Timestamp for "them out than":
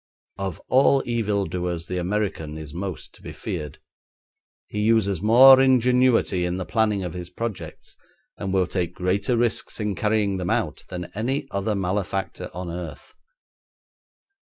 10.37-11.11